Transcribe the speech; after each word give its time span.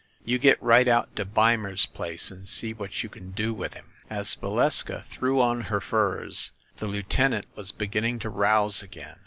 You 0.25 0.39
get 0.39 0.59
right 0.63 0.87
out 0.87 1.15
to 1.17 1.25
Beimer's 1.25 1.85
place 1.85 2.31
and 2.31 2.49
see 2.49 2.73
what 2.73 3.03
you 3.03 3.07
can 3.07 3.33
do 3.33 3.53
with 3.53 3.75
him!" 3.75 3.91
As 4.09 4.33
Valeska 4.33 5.05
threw 5.11 5.39
on 5.39 5.61
her 5.65 5.79
furs 5.79 6.49
the 6.77 6.87
lieutenant 6.87 7.45
was 7.55 7.71
beginning 7.71 8.17
to 8.21 8.29
rouse 8.31 8.81
again. 8.81 9.17